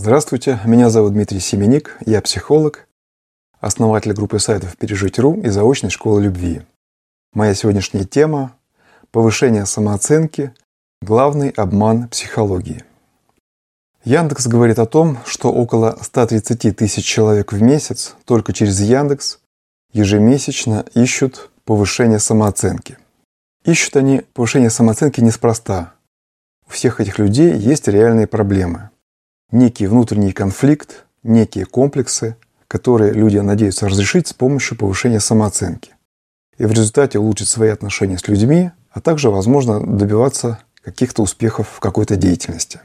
Здравствуйте, 0.00 0.60
меня 0.64 0.90
зовут 0.90 1.14
Дмитрий 1.14 1.40
Семеник, 1.40 1.96
я 2.06 2.22
психолог, 2.22 2.86
основатель 3.58 4.12
группы 4.12 4.38
сайтов 4.38 4.76
«Пережить.ру» 4.76 5.40
и 5.40 5.48
заочной 5.48 5.90
школы 5.90 6.22
любви. 6.22 6.62
Моя 7.32 7.52
сегодняшняя 7.52 8.04
тема– 8.04 8.54
повышение 9.10 9.66
самооценки– 9.66 10.54
главный 11.02 11.48
обман 11.50 12.06
психологии. 12.06 12.84
Яндекс 14.04 14.46
говорит 14.46 14.78
о 14.78 14.86
том, 14.86 15.18
что 15.26 15.52
около 15.52 15.98
130 16.00 16.76
тысяч 16.76 17.04
человек 17.04 17.52
в 17.52 17.60
месяц 17.60 18.14
только 18.24 18.52
через 18.52 18.80
Яндекс 18.80 19.40
ежемесячно 19.92 20.84
ищут 20.94 21.50
повышение 21.64 22.20
самооценки. 22.20 22.98
Ищут 23.64 23.96
они 23.96 24.22
повышение 24.32 24.70
самооценки 24.70 25.20
неспроста. 25.20 25.92
У 26.68 26.70
всех 26.70 27.00
этих 27.00 27.18
людей 27.18 27.52
есть 27.58 27.88
реальные 27.88 28.28
проблемы– 28.28 28.90
некий 29.50 29.86
внутренний 29.86 30.32
конфликт, 30.32 31.04
некие 31.22 31.64
комплексы, 31.64 32.36
которые 32.66 33.12
люди 33.12 33.38
надеются 33.38 33.88
разрешить 33.88 34.28
с 34.28 34.32
помощью 34.32 34.76
повышения 34.76 35.20
самооценки. 35.20 35.92
И 36.58 36.64
в 36.64 36.72
результате 36.72 37.18
улучшить 37.18 37.48
свои 37.48 37.70
отношения 37.70 38.18
с 38.18 38.28
людьми, 38.28 38.70
а 38.90 39.00
также, 39.00 39.30
возможно, 39.30 39.80
добиваться 39.80 40.58
каких-то 40.82 41.22
успехов 41.22 41.68
в 41.68 41.80
какой-то 41.80 42.16
деятельности. 42.16 42.80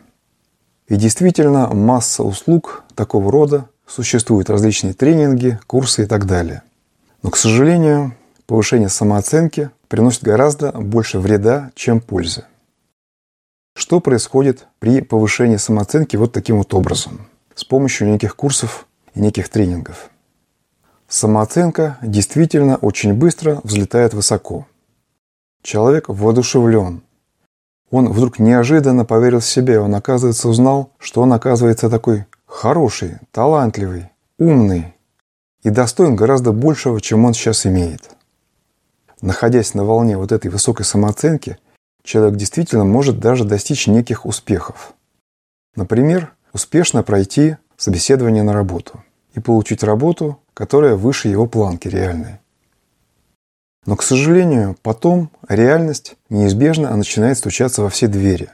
И 0.88 0.96
действительно, 0.96 1.68
масса 1.74 2.24
услуг 2.24 2.84
такого 2.96 3.32
рода, 3.32 3.68
существуют 3.88 4.50
различные 4.50 4.94
тренинги, 4.94 5.60
курсы 5.68 6.04
и 6.04 6.06
так 6.06 6.26
далее. 6.26 6.64
Но, 7.22 7.30
к 7.30 7.38
сожалению, 7.38 8.16
повышение 8.46 8.90
самооценки 8.90 9.70
приносит 9.88 10.24
гораздо 10.24 10.72
больше 10.72 11.20
вреда, 11.20 11.72
чем 11.76 12.00
пользы. 12.00 12.46
Что 13.76 14.00
происходит 14.00 14.68
при 14.80 15.02
повышении 15.02 15.58
самооценки 15.58 16.16
вот 16.16 16.32
таким 16.32 16.58
вот 16.58 16.74
образом, 16.76 17.28
с 17.56 17.66
помощью 17.66 18.08
неких 18.08 18.36
курсов 18.36 18.88
и 19.16 19.20
неких 19.20 19.50
тренингов? 19.50 20.12
Самооценка 21.08 21.98
действительно 22.04 22.78
очень 22.78 23.14
быстро 23.16 23.62
взлетает 23.64 24.14
высоко. 24.14 24.68
Человек 25.64 26.08
воодушевлен. 26.08 27.02
Он 27.90 28.10
вдруг 28.12 28.38
неожиданно 28.38 29.06
поверил 29.06 29.40
в 29.40 29.46
себя, 29.46 29.82
он, 29.82 29.94
оказывается, 29.96 30.50
узнал, 30.50 30.92
что 31.00 31.22
он, 31.22 31.34
оказывается, 31.34 31.90
такой 31.90 32.26
хороший, 32.46 33.18
талантливый, 33.32 34.10
умный 34.38 34.96
и 35.64 35.70
достоин 35.70 36.16
гораздо 36.16 36.52
большего, 36.52 37.02
чем 37.02 37.26
он 37.26 37.34
сейчас 37.34 37.66
имеет. 37.66 38.12
Находясь 39.22 39.74
на 39.74 39.84
волне 39.84 40.18
вот 40.18 40.32
этой 40.32 40.52
высокой 40.52 40.86
самооценки– 40.86 41.58
человек 42.04 42.36
действительно 42.36 42.84
может 42.86 43.20
даже 43.20 43.46
достичь 43.46 43.88
неких 43.88 44.26
успехов. 44.26 44.94
Например, 45.76 46.34
успешно 46.54 47.04
пройти 47.04 47.58
собеседование 47.78 48.44
на 48.44 48.54
работу 48.54 49.04
и 49.34 49.40
получить 49.40 49.84
работу, 49.84 50.40
которая 50.54 50.96
выше 50.96 51.28
его 51.28 51.48
планки 51.48 51.88
реальной. 51.88 52.40
Но, 53.86 53.96
к 53.96 54.04
сожалению, 54.04 54.78
потом 54.82 55.30
реальность 55.50 56.16
неизбежно 56.30 56.96
начинает 56.96 57.38
стучаться 57.38 57.82
во 57.82 57.90
все 57.90 58.08
двери. 58.08 58.50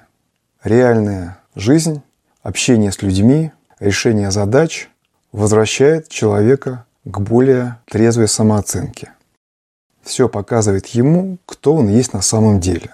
Реальная 0.64 1.40
жизнь, 1.56 2.02
общение 2.42 2.92
с 2.92 3.02
людьми, 3.02 3.52
решение 3.80 4.32
задач 4.32 4.90
возвращает 5.32 6.08
человека 6.08 6.86
к 7.04 7.20
более 7.20 7.78
трезвой 7.86 8.28
самооценке. 8.28 9.14
Все 10.02 10.28
показывает 10.28 10.88
ему, 10.88 11.38
кто 11.46 11.76
он 11.76 11.90
есть 11.90 12.14
на 12.14 12.22
самом 12.22 12.60
деле. 12.60 12.92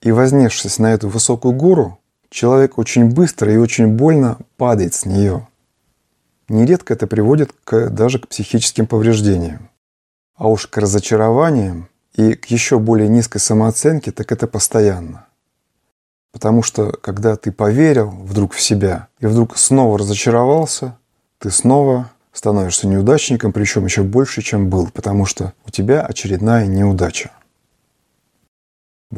И 0.00 0.12
вознесшись 0.12 0.78
на 0.78 0.92
эту 0.92 1.08
высокую 1.08 1.54
гору, 1.54 1.98
человек 2.30 2.78
очень 2.78 3.10
быстро 3.10 3.52
и 3.52 3.56
очень 3.56 3.88
больно 3.88 4.38
падает 4.56 4.94
с 4.94 5.04
нее. 5.04 5.46
Нередко 6.48 6.94
это 6.94 7.06
приводит 7.06 7.52
к, 7.64 7.90
даже 7.90 8.18
к 8.18 8.28
психическим 8.28 8.86
повреждениям. 8.86 9.70
А 10.36 10.48
уж 10.48 10.66
к 10.66 10.76
разочарованиям 10.76 11.88
и 12.14 12.34
к 12.34 12.46
еще 12.46 12.78
более 12.78 13.08
низкой 13.08 13.38
самооценке, 13.38 14.12
так 14.12 14.32
это 14.32 14.46
постоянно. 14.46 15.26
Потому 16.32 16.62
что, 16.62 16.92
когда 16.92 17.36
ты 17.36 17.50
поверил 17.52 18.10
вдруг 18.10 18.52
в 18.52 18.60
себя 18.60 19.08
и 19.18 19.26
вдруг 19.26 19.56
снова 19.58 19.98
разочаровался, 19.98 20.96
ты 21.38 21.50
снова 21.50 22.10
становишься 22.32 22.86
неудачником, 22.86 23.52
причем 23.52 23.84
еще 23.84 24.02
больше, 24.02 24.42
чем 24.42 24.70
был, 24.70 24.90
потому 24.90 25.26
что 25.26 25.52
у 25.66 25.70
тебя 25.70 26.02
очередная 26.02 26.66
неудача. 26.66 27.30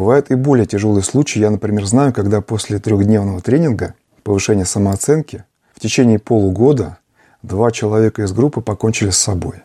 Бывают 0.00 0.30
и 0.30 0.34
более 0.34 0.64
тяжелые 0.64 1.02
случаи. 1.02 1.40
Я, 1.40 1.50
например, 1.50 1.84
знаю, 1.84 2.14
когда 2.14 2.40
после 2.40 2.78
трехдневного 2.78 3.42
тренинга 3.42 3.92
повышения 4.22 4.64
самооценки 4.64 5.44
в 5.74 5.80
течение 5.80 6.18
полугода 6.18 6.96
два 7.42 7.70
человека 7.70 8.22
из 8.22 8.32
группы 8.32 8.62
покончили 8.62 9.10
с 9.10 9.18
собой. 9.18 9.56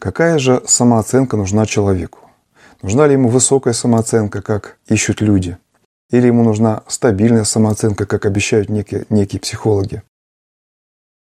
Какая 0.00 0.40
же 0.40 0.64
самооценка 0.66 1.36
нужна 1.36 1.64
человеку? 1.64 2.28
Нужна 2.82 3.06
ли 3.06 3.12
ему 3.12 3.28
высокая 3.28 3.72
самооценка, 3.72 4.42
как 4.42 4.78
ищут 4.88 5.20
люди? 5.20 5.56
Или 6.10 6.26
ему 6.26 6.42
нужна 6.42 6.82
стабильная 6.88 7.44
самооценка, 7.44 8.04
как 8.04 8.26
обещают 8.26 8.68
некие, 8.68 9.06
некие 9.10 9.38
психологи? 9.38 10.02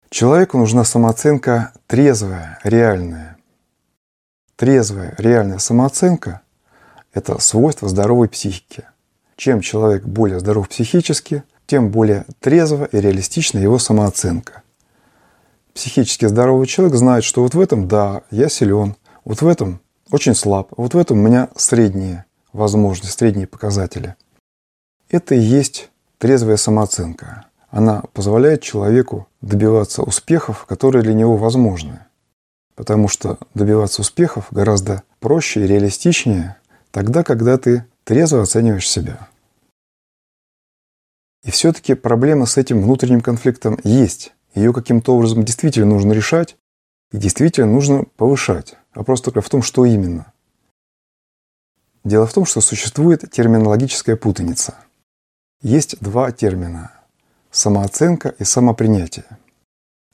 Человеку 0.10 0.58
нужна 0.58 0.84
самооценка 0.84 1.72
трезвая, 1.88 2.60
реальная. 2.66 3.38
Трезвая, 4.58 5.16
реальная 5.18 5.60
самооценка 5.60 6.42
это 7.16 7.40
свойство 7.40 7.90
здоровой 7.90 8.28
психики. 8.30 8.84
Чем 9.38 9.62
человек 9.62 10.04
более 10.04 10.40
здоров 10.40 10.70
психически, 10.70 11.44
тем 11.66 11.90
более 11.90 12.26
трезво 12.40 12.86
и 12.86 13.00
реалистична 13.00 13.58
его 13.58 13.80
самооценка. 13.80 14.62
Психически 15.74 16.26
здоровый 16.26 16.68
человек 16.68 16.96
знает, 16.96 17.24
что 17.24 17.42
вот 17.42 17.56
в 17.56 17.60
этом, 17.60 17.88
да, 17.88 18.22
я 18.32 18.50
силен, 18.50 18.96
вот 19.24 19.42
в 19.42 19.48
этом 19.48 19.82
очень 20.12 20.36
слаб, 20.36 20.72
вот 20.78 20.94
в 20.94 20.98
этом 20.98 21.20
у 21.20 21.22
меня 21.22 21.50
средние 21.56 22.26
возможности, 22.54 23.18
средние 23.18 23.48
показатели. 23.48 24.16
Это 25.10 25.36
и 25.36 25.40
есть 25.40 25.90
трезвая 26.18 26.58
самооценка. 26.58 27.46
Она 27.70 28.04
позволяет 28.14 28.62
человеку 28.62 29.28
добиваться 29.42 30.04
успехов, 30.04 30.66
которые 30.66 31.02
для 31.02 31.14
него 31.14 31.38
возможны. 31.38 32.00
Потому 32.76 33.08
что 33.08 33.38
добиваться 33.54 34.02
успехов 34.02 34.48
гораздо 34.52 35.04
проще 35.20 35.64
и 35.64 35.68
реалистичнее, 35.68 36.58
Тогда, 36.96 37.24
когда 37.24 37.58
ты 37.58 37.86
трезво 38.06 38.42
оцениваешь 38.42 38.90
себя. 38.90 39.28
И 41.44 41.52
все-таки 41.52 41.94
проблема 41.94 42.46
с 42.46 42.56
этим 42.56 42.82
внутренним 42.82 43.20
конфликтом 43.20 43.78
есть. 43.84 44.34
Ее 44.54 44.72
каким-то 44.72 45.14
образом 45.14 45.44
действительно 45.44 45.88
нужно 45.88 46.14
решать 46.14 46.56
и 47.12 47.18
действительно 47.18 47.68
нужно 47.68 48.06
повышать. 48.16 48.78
Вопрос 48.94 49.22
только 49.22 49.42
в 49.42 49.50
том, 49.50 49.62
что 49.62 49.84
именно. 49.84 50.32
Дело 52.06 52.28
в 52.28 52.34
том, 52.34 52.46
что 52.46 52.62
существует 52.62 53.30
терминологическая 53.30 54.16
путаница. 54.16 54.76
Есть 55.62 56.00
два 56.00 56.32
термина– 56.32 56.94
самооценка 57.52 58.30
и 58.40 58.46
самопринятие. 58.46 59.26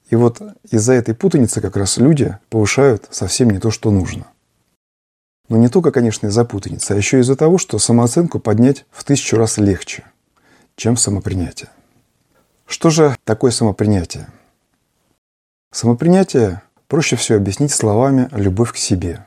И 0.09 0.15
вот 0.15 0.41
из-за 0.71 0.93
этой 0.93 1.13
путаницы 1.13 1.61
как 1.61 1.77
раз 1.77 1.97
люди 1.97 2.39
повышают 2.49 3.07
совсем 3.11 3.51
не 3.51 3.59
то, 3.59 3.69
что 3.69 3.91
нужно– 3.91 4.25
но 5.51 5.57
не 5.57 5.67
только, 5.67 5.91
конечно, 5.91 6.27
из-за 6.27 6.45
путаницы, 6.45 6.93
а 6.93 6.95
еще 6.95 7.19
из-за 7.19 7.35
того, 7.35 7.57
что 7.57 7.77
самооценку 7.77 8.39
поднять 8.39 8.85
в 8.89 9.03
тысячу 9.03 9.35
раз 9.35 9.57
легче, 9.57 10.05
чем 10.77 10.95
самопринятие. 10.95 11.69
Что 12.65 12.89
же 12.89 13.17
такое 13.25 13.51
самопринятие? 13.51 14.29
Самопринятие 15.73 16.61
проще 16.87 17.17
всего 17.17 17.37
объяснить 17.37 17.73
словами 17.73 18.29
«любовь 18.31 18.71
к 18.71 18.77
себе». 18.77 19.25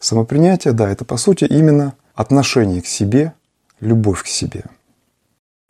Самопринятие, 0.00 0.72
да, 0.72 0.88
это 0.88 1.04
по 1.04 1.18
сути 1.18 1.44
именно 1.44 1.94
отношение 2.14 2.80
к 2.80 2.86
себе, 2.86 3.34
любовь 3.80 4.22
к 4.22 4.28
себе. 4.28 4.64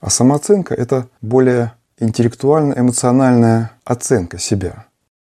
А 0.01 0.09
самооценка– 0.09 0.73
это 0.77 1.09
более 1.21 1.73
интеллектуально-эмоциональная 1.99 3.73
оценка 3.83 4.39
себя. 4.39 4.87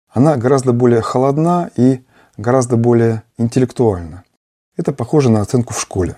Она 0.07 0.38
гораздо 0.38 0.71
более 0.71 1.01
холодна 1.01 1.71
и 1.75 2.04
гораздо 2.38 2.77
более 2.77 3.24
интеллектуально. 3.38 4.24
Это 4.75 4.91
похоже 4.91 5.30
на 5.30 5.41
оценку 5.41 5.74
в 5.74 5.81
школе. 5.81 6.18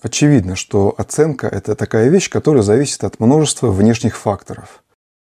Очевидно, 0.00 0.54
что 0.54 0.94
оценка– 0.96 1.46
это 1.48 1.74
такая 1.74 2.08
вещь, 2.08 2.30
которая 2.30 2.62
зависит 2.62 3.02
от 3.02 3.18
множества 3.18 3.70
внешних 3.70 4.16
факторов. 4.16 4.84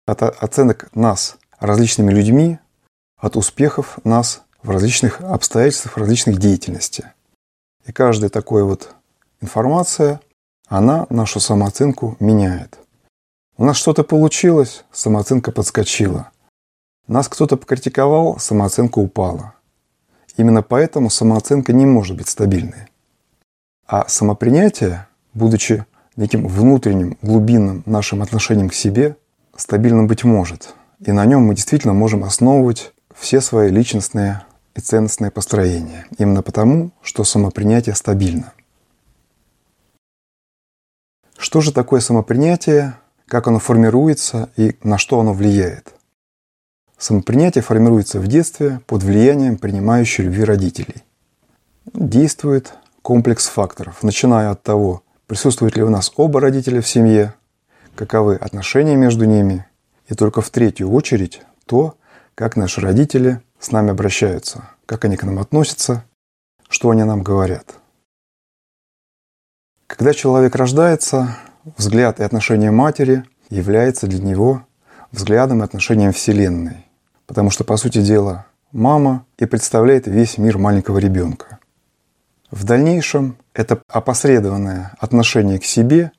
От 0.07 0.23
оценок 0.23 0.89
нас 0.95 1.37
различными 1.61 2.13
людьми, 2.13 2.59
от 3.19 3.37
успехов 3.37 3.99
нас 4.05 4.43
в 4.63 4.71
различных 4.71 5.21
обстоятельствах, 5.21 5.97
в 5.97 6.01
различных 6.01 6.39
деятельностях. 6.39 7.07
И 7.85 7.93
каждая 7.93 8.31
такая 8.31 8.65
вот 8.65 8.95
информация, 9.43 10.21
она 10.67 11.07
нашу 11.11 11.41
самооценку 11.41 12.17
меняет. 12.19 12.79
У 13.59 13.65
нас 13.65 13.77
что-то 13.77 14.03
получилось, 14.03 14.85
самооценка 14.91 15.53
подскочила. 15.53 16.31
Нас 17.07 17.29
кто-то 17.29 17.57
покритиковал, 17.57 18.39
самооценка 18.39 18.99
упала. 18.99 19.55
Именно 20.37 20.63
поэтому 20.63 21.11
самооценка 21.11 21.73
не 21.73 21.85
может 21.85 22.17
быть 22.17 22.29
стабильной. 22.29 22.89
А 23.87 24.09
самопринятие, 24.09 25.07
будучи 25.35 25.85
неким 26.17 26.47
внутренним, 26.49 27.19
глубинным 27.21 27.83
нашим 27.85 28.23
отношением 28.23 28.71
к 28.71 28.75
себе 28.75 29.17
стабильным 29.55 30.07
быть 30.07 30.25
может. 30.25 30.75
И 31.01 31.13
на 31.13 31.27
нем 31.27 31.43
мы 31.43 31.55
действительно 31.55 31.93
можем 31.93 32.25
основывать 32.25 32.95
все 33.15 33.41
свои 33.41 33.71
личностные 33.71 34.43
и 34.75 34.81
ценностные 34.81 35.31
построения. 35.31 36.07
Именно 36.19 36.43
потому, 36.43 36.91
что 37.03 37.23
самопринятие 37.25 37.95
стабильно. 37.95 38.53
Что 41.37 41.61
же 41.61 41.73
такое 41.73 42.01
самопринятие, 42.01 42.95
как 43.27 43.47
оно 43.47 43.59
формируется 43.59 44.49
и 44.57 44.77
на 44.83 44.97
что 44.97 45.21
оно 45.21 45.35
влияет? 45.35 45.94
Самопринятие 46.99 47.63
формируется 47.63 48.21
в 48.21 48.27
детстве 48.27 48.81
под 48.87 49.03
влиянием 49.03 49.57
принимающей 49.57 50.25
любви 50.25 50.45
родителей. 50.45 51.03
Действует 51.93 52.75
комплекс 53.03 53.47
факторов, 53.47 54.03
начиная 54.03 54.51
от 54.51 54.63
того, 54.63 55.03
присутствуют 55.27 55.77
ли 55.77 55.83
у 55.83 55.91
нас 55.91 56.13
оба 56.17 56.41
родителя 56.41 56.81
в 56.81 56.89
семье, 56.89 57.35
каковы 57.95 58.37
отношения 58.37 58.97
между 58.97 59.25
ними, 59.25 59.67
и 60.09 60.15
только 60.15 60.41
в 60.41 60.51
третью 60.51 60.91
очередь 60.93 61.43
то, 61.67 61.97
как 62.35 62.57
наши 62.57 62.81
родители 62.81 63.41
с 63.59 63.71
нами 63.71 63.91
обращаются, 63.91 64.71
как 64.87 65.05
они 65.05 65.17
к 65.17 65.25
нам 65.25 65.39
относятся, 65.39 66.05
что 66.69 66.91
они 66.91 67.05
нам 67.05 67.23
говорят. 67.23 67.75
Когда 69.87 70.13
человек 70.13 70.57
рождается, 70.57 71.37
взгляд 71.77 72.21
и 72.21 72.25
отношение 72.25 72.71
матери 72.71 73.25
является 73.49 74.07
для 74.07 74.21
него 74.21 74.67
взглядом 75.15 75.61
и 75.61 75.65
отношением 75.65 76.13
Вселенной. 76.13 76.87
Потому 77.27 77.51
что, 77.51 77.65
по 77.65 77.77
сути 77.77 78.03
дела, 78.03 78.47
мама 78.73 79.25
и 79.39 79.47
представляет 79.47 80.07
весь 80.07 80.37
мир 80.39 80.59
маленького 80.59 80.99
ребенка. 80.99 81.59
В 82.51 82.65
дальнейшем 82.65 83.37
это 83.55 83.81
опосредованное 83.89 84.93
отношение 84.99 85.59
к 85.59 85.65
себе 85.65 86.13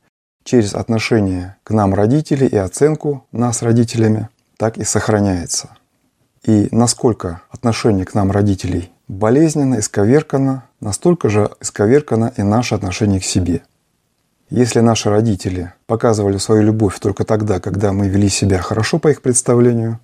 через 0.43 0.73
отношение 0.73 1.57
к 1.63 1.71
нам 1.71 1.93
родителей 1.93 2.47
и 2.47 2.55
оценку 2.55 3.25
нас 3.31 3.61
родителями 3.61 4.29
так 4.57 4.77
и 4.77 4.83
сохраняется. 4.83 5.69
И 6.43 6.67
насколько 6.71 7.41
отношение 7.49 8.05
к 8.05 8.13
нам 8.13 8.31
родителей 8.31 8.91
болезненно, 9.07 9.79
исковеркано, 9.79 10.63
настолько 10.79 11.29
же 11.29 11.49
исковеркано 11.59 12.31
и 12.37 12.43
наше 12.43 12.75
отношение 12.75 13.19
к 13.19 13.25
себе. 13.25 13.63
Если 14.51 14.79
наши 14.79 15.09
родители 15.09 15.73
показывали 15.87 16.37
свою 16.37 16.61
любовь 16.61 16.99
только 16.99 17.23
тогда, 17.23 17.59
когда 17.59 17.93
мы 17.93 18.07
вели 18.07 18.29
себя 18.29 18.59
хорошо 18.59 18.99
по 18.99 19.07
их 19.09 19.23
представлению, 19.23 19.99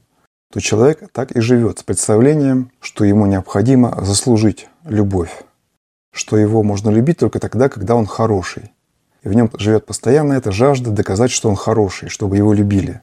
то 0.52 0.60
человек 0.60 1.12
так 1.12 1.32
и 1.32 1.42
живет 1.42 1.80
с 1.80 1.84
представлением, 1.84 2.72
что 2.80 3.06
ему 3.06 3.28
необходимо 3.28 4.04
заслужить 4.04 4.68
любовь, 4.84 5.44
что 6.12 6.38
его 6.38 6.64
можно 6.64 6.90
любить 6.90 7.20
только 7.20 7.40
тогда, 7.40 7.70
когда 7.70 7.96
он 7.96 8.08
хороший. 8.08 8.72
И 9.22 9.30
в 9.30 9.34
нем 9.34 9.52
живет 9.60 9.86
постоянно 9.86 10.34
эта 10.34 10.52
жажда 10.52 10.90
доказать, 10.90 11.30
что 11.30 11.48
он 11.48 11.56
хороший, 11.56 12.10
чтобы 12.10 12.38
его 12.38 12.52
любили. 12.52 13.02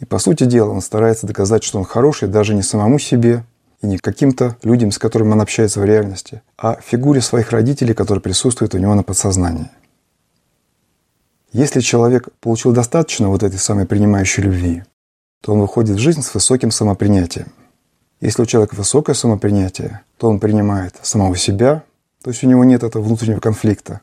И 0.00 0.04
по 0.04 0.18
сути 0.18 0.44
дела 0.44 0.70
он 0.70 0.80
старается 0.80 1.28
доказать, 1.28 1.62
что 1.62 1.78
он 1.78 1.84
хороший 1.84 2.26
даже 2.26 2.54
не 2.54 2.62
самому 2.62 2.98
себе 2.98 3.44
и 3.82 3.86
не 3.86 3.98
каким-то 3.98 4.56
людям, 4.64 4.90
с 4.90 4.98
которыми 4.98 5.30
он 5.30 5.40
общается 5.40 5.78
в 5.78 5.84
реальности, 5.84 6.42
а 6.58 6.76
фигуре 6.84 7.20
своих 7.20 7.52
родителей, 7.52 7.94
которые 7.94 8.20
присутствуют 8.20 8.74
у 8.74 8.78
него 8.78 8.96
на 8.96 9.04
подсознании. 9.04 9.70
Если 11.52 11.80
человек 11.80 12.28
получил 12.40 12.72
достаточно 12.72 13.28
вот 13.28 13.42
этой 13.42 13.58
самой 13.58 13.86
принимающей 13.86 14.42
любви, 14.42 14.84
то 15.42 15.52
он 15.52 15.60
выходит 15.60 15.96
в 15.96 16.00
жизнь 16.00 16.22
с 16.22 16.32
высоким 16.32 16.70
самопринятием. 16.70 17.48
Если 18.22 18.40
у 18.40 18.46
человека 18.46 18.74
высокое 18.74 19.14
самопринятие, 19.14 20.00
то 20.16 20.28
он 20.28 20.40
принимает 20.40 20.96
самого 21.02 21.36
себя, 21.36 21.82
то 22.22 22.30
есть 22.30 22.42
у 22.42 22.48
него 22.48 22.64
нет 22.64 22.82
этого 22.84 23.02
внутреннего 23.02 23.40
конфликта. 23.40 24.00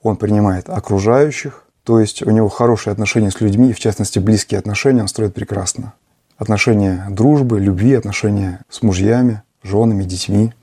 Он 0.00 0.16
принимает 0.16 0.70
окружающих, 0.70 1.66
то 1.84 2.00
есть 2.00 2.22
у 2.22 2.30
него 2.30 2.48
хорошие 2.48 2.92
отношения 2.92 3.30
с 3.30 3.40
людьми, 3.40 3.74
в 3.74 3.78
частности 3.78 4.18
близкие 4.18 4.58
отношения 4.58 5.02
он 5.02 5.08
строит 5.08 5.34
прекрасно. 5.34 5.92
Отношения 6.38 7.06
дружбы, 7.10 7.60
любви, 7.60 7.92
отношения 7.92 8.60
с 8.70 8.80
мужьями, 8.80 9.42
женами, 9.62 10.04
детьми. 10.04 10.54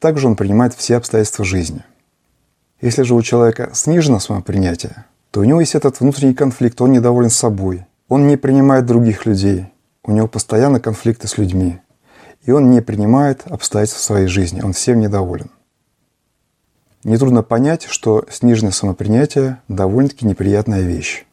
Также 0.00 0.28
он 0.28 0.36
принимает 0.36 0.72
все 0.72 0.96
обстоятельства 0.96 1.44
жизни. 1.44 1.84
Если 2.80 3.02
же 3.02 3.14
у 3.14 3.20
человека 3.20 3.70
снижено 3.74 4.20
самопринятие, 4.20 5.04
то 5.30 5.40
у 5.40 5.44
него 5.44 5.60
есть 5.60 5.74
этот 5.74 6.00
внутренний 6.00 6.34
конфликт, 6.34 6.80
он 6.80 6.92
недоволен 6.92 7.30
собой, 7.30 7.86
он 8.08 8.26
не 8.26 8.36
принимает 8.36 8.86
других 8.86 9.26
людей, 9.26 9.66
у 10.02 10.12
него 10.12 10.26
постоянно 10.26 10.80
конфликты 10.80 11.28
с 11.28 11.38
людьми, 11.38 11.80
и 12.42 12.50
он 12.50 12.70
не 12.70 12.80
принимает 12.80 13.42
обстоятельств 13.46 14.00
в 14.00 14.04
своей 14.04 14.26
жизни, 14.26 14.62
он 14.62 14.72
всем 14.72 15.00
недоволен. 15.00 15.50
Нетрудно 17.02 17.42
понять, 17.42 17.84
что 17.84 18.26
сниженное 18.30 18.72
самопринятие– 18.72 19.60
довольно-таки 19.68 20.26
неприятная 20.26 20.82
вещь. 20.82 21.24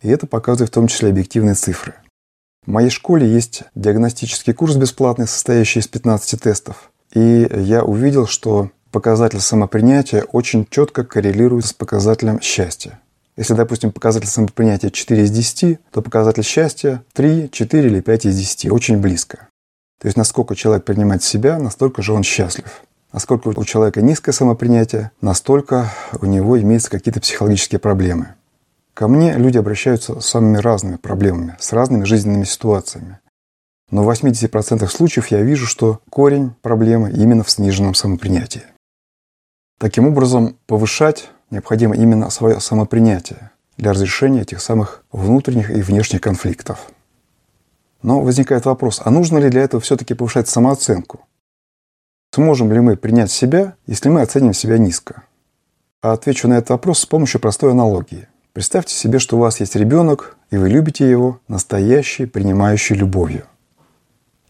И 0.00 0.08
это 0.08 0.26
показывает 0.26 0.70
в 0.70 0.74
том 0.74 0.86
числе 0.86 1.10
объективные 1.10 1.54
цифры. 1.54 1.94
В 2.64 2.70
моей 2.70 2.90
школе 2.90 3.28
есть 3.28 3.64
диагностический 3.74 4.54
курс 4.54 4.76
бесплатный, 4.76 5.28
состоящий 5.28 5.80
из 5.80 5.88
15 5.88 6.40
тестов. 6.40 6.90
И 7.12 7.46
я 7.52 7.84
увидел, 7.84 8.26
что 8.26 8.70
показатель 8.90 9.40
самопринятия 9.40 10.22
очень 10.32 10.66
четко 10.68 11.04
коррелирует 11.04 11.66
с 11.66 11.72
показателем 11.74 12.40
счастья. 12.40 12.98
Если, 13.36 13.52
допустим, 13.54 13.92
показатель 13.92 14.28
самопринятия 14.28 14.90
4 14.90 15.24
из 15.24 15.30
10, 15.30 15.78
то 15.90 16.02
показатель 16.02 16.42
счастья 16.42 17.04
3, 17.12 17.50
4 17.50 17.86
или 17.88 18.00
5 18.00 18.26
из 18.26 18.36
10. 18.36 18.70
Очень 18.70 18.98
близко. 18.98 19.48
То 20.00 20.08
есть 20.08 20.16
насколько 20.16 20.54
человек 20.54 20.84
принимает 20.84 21.22
себя, 21.22 21.58
настолько 21.58 22.02
же 22.02 22.12
он 22.12 22.22
счастлив. 22.22 22.82
Насколько 23.12 23.48
у 23.48 23.64
человека 23.64 24.02
низкое 24.02 24.32
самопринятие, 24.32 25.10
настолько 25.20 25.90
у 26.20 26.26
него 26.26 26.60
имеются 26.60 26.90
какие-то 26.90 27.20
психологические 27.20 27.78
проблемы. 27.78 28.34
Ко 28.94 29.08
мне 29.08 29.34
люди 29.36 29.58
обращаются 29.58 30.20
с 30.20 30.26
самыми 30.26 30.56
разными 30.58 30.96
проблемами, 30.96 31.56
с 31.58 31.72
разными 31.72 32.04
жизненными 32.04 32.44
ситуациями. 32.44 33.18
Но 33.90 34.02
в 34.02 34.10
80% 34.10 34.86
случаев 34.88 35.28
я 35.28 35.42
вижу, 35.42 35.66
что 35.66 36.00
корень 36.10 36.54
проблемы 36.62 37.10
именно 37.10 37.44
в 37.44 37.50
сниженном 37.50 37.94
самопринятии. 37.94 38.62
Таким 39.78 40.06
образом, 40.06 40.56
повышать 40.66 41.28
необходимо 41.50 41.94
именно 41.94 42.30
свое 42.30 42.60
самопринятие 42.60 43.50
для 43.76 43.92
разрешения 43.92 44.42
этих 44.42 44.60
самых 44.60 45.04
внутренних 45.12 45.70
и 45.70 45.82
внешних 45.82 46.20
конфликтов. 46.20 46.90
Но 48.02 48.20
возникает 48.20 48.64
вопрос, 48.66 49.00
а 49.04 49.10
нужно 49.10 49.38
ли 49.38 49.50
для 49.50 49.62
этого 49.62 49.80
все-таки 49.80 50.14
повышать 50.14 50.48
самооценку? 50.48 51.20
Сможем 52.32 52.72
ли 52.72 52.80
мы 52.80 52.96
принять 52.96 53.30
себя, 53.30 53.74
если 53.86 54.08
мы 54.08 54.20
оценим 54.20 54.52
себя 54.52 54.78
низко? 54.78 55.22
А 56.02 56.12
отвечу 56.12 56.48
на 56.48 56.58
этот 56.58 56.70
вопрос 56.70 57.00
с 57.00 57.06
помощью 57.06 57.40
простой 57.40 57.70
аналогии. 57.72 58.28
Представьте 58.52 58.94
себе, 58.94 59.18
что 59.18 59.36
у 59.36 59.40
вас 59.40 59.60
есть 59.60 59.76
ребенок, 59.76 60.36
и 60.50 60.56
вы 60.56 60.68
любите 60.68 61.08
его 61.08 61.40
настоящей, 61.48 62.26
принимающей 62.26 62.94
любовью. 62.94 63.46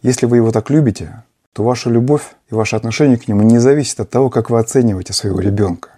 Если 0.03 0.27
вы 0.27 0.37
его 0.37 0.53
так 0.53 0.71
любите, 0.71 1.25
то 1.53 1.65
ваша 1.65 1.89
любовь 1.89 2.37
и 2.51 2.55
ваше 2.55 2.77
отношение 2.77 3.19
к 3.19 3.29
нему 3.29 3.43
не 3.43 3.59
зависит 3.59 3.99
от 3.99 4.11
того, 4.11 4.31
как 4.31 4.51
вы 4.51 4.59
оцениваете 4.59 5.13
своего 5.13 5.41
ребенка. 5.41 5.96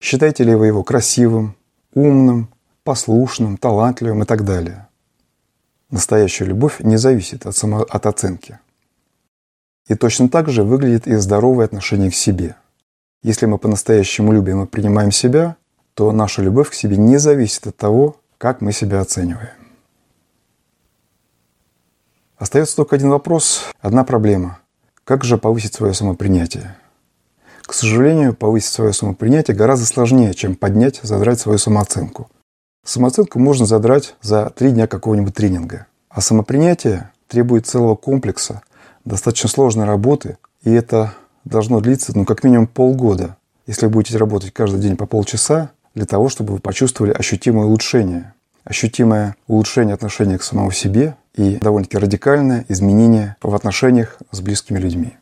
Считаете 0.00 0.44
ли 0.44 0.54
вы 0.54 0.66
его 0.66 0.82
красивым, 0.82 1.56
умным, 1.94 2.48
послушным, 2.84 3.56
талантливым 3.56 4.22
и 4.22 4.26
так 4.26 4.44
далее. 4.44 4.88
Настоящая 5.90 6.46
любовь 6.46 6.80
не 6.80 6.96
зависит 6.96 7.46
от, 7.46 7.56
само... 7.56 7.82
от 7.82 8.06
оценки. 8.06 8.58
И 9.86 9.94
точно 9.94 10.28
так 10.28 10.48
же 10.48 10.62
выглядит 10.62 11.06
и 11.06 11.16
здоровое 11.16 11.66
отношение 11.66 12.10
к 12.10 12.14
себе. 12.14 12.56
Если 13.22 13.46
мы 13.46 13.58
по-настоящему 13.58 14.32
любим 14.32 14.62
и 14.62 14.66
принимаем 14.66 15.12
себя, 15.12 15.56
то 15.94 16.12
наша 16.12 16.42
любовь 16.42 16.70
к 16.70 16.74
себе 16.74 16.96
не 16.96 17.18
зависит 17.18 17.66
от 17.66 17.76
того, 17.76 18.16
как 18.38 18.60
мы 18.62 18.72
себя 18.72 19.00
оцениваем. 19.00 19.50
Остается 22.36 22.76
только 22.76 22.96
один 22.96 23.10
вопрос, 23.10 23.66
одна 23.80 24.02
проблема. 24.04 24.60
Как 25.04 25.24
же 25.24 25.36
повысить 25.36 25.74
свое 25.74 25.92
самопринятие? 25.92 26.74
К 27.70 27.72
сожалению, 27.72 28.34
повысить 28.34 28.72
свое 28.72 28.92
самопринятие 28.92 29.56
гораздо 29.56 29.86
сложнее, 29.86 30.34
чем 30.34 30.56
поднять, 30.56 30.98
задрать 31.04 31.38
свою 31.38 31.56
самооценку. 31.56 32.28
Самооценку 32.84 33.38
можно 33.38 33.64
задрать 33.64 34.16
за 34.22 34.50
три 34.50 34.72
дня 34.72 34.88
какого-нибудь 34.88 35.36
тренинга. 35.36 35.86
А 36.08 36.20
самопринятие 36.20 37.12
требует 37.28 37.68
целого 37.68 37.94
комплекса, 37.94 38.62
достаточно 39.04 39.48
сложной 39.48 39.86
работы, 39.86 40.36
и 40.64 40.72
это 40.72 41.14
должно 41.44 41.78
длиться 41.78 42.10
ну, 42.12 42.24
как 42.24 42.42
минимум 42.42 42.66
полгода, 42.66 43.36
если 43.68 43.86
вы 43.86 43.92
будете 43.92 44.18
работать 44.18 44.52
каждый 44.52 44.80
день 44.80 44.96
по 44.96 45.06
полчаса, 45.06 45.70
для 45.94 46.06
того, 46.06 46.28
чтобы 46.28 46.54
вы 46.54 46.58
почувствовали 46.58 47.12
ощутимое 47.12 47.66
улучшение. 47.66 48.34
Ощутимое 48.64 49.36
улучшение 49.46 49.94
отношения 49.94 50.38
к 50.38 50.42
самому 50.42 50.72
себе 50.72 51.14
и 51.36 51.58
довольно-таки 51.58 51.98
радикальное 51.98 52.64
изменение 52.66 53.36
в 53.40 53.54
отношениях 53.54 54.18
с 54.32 54.40
близкими 54.40 54.80
людьми. 54.80 55.19